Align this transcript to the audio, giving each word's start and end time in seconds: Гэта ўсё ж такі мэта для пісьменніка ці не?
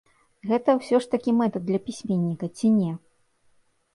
Гэта 0.51 0.73
ўсё 0.79 1.01
ж 1.03 1.09
такі 1.13 1.31
мэта 1.41 1.57
для 1.67 1.79
пісьменніка 1.89 2.45
ці 2.61 2.67
не? 2.79 2.91